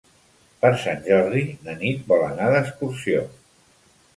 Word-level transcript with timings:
Per 0.61 0.69
Sant 0.83 1.03
Jordi 1.09 1.43
na 1.67 1.75
Nit 1.83 2.09
vol 2.13 2.25
anar 2.31 2.51
d'excursió. 2.57 3.21